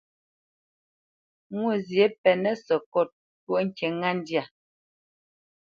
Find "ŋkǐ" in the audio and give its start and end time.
3.67-3.87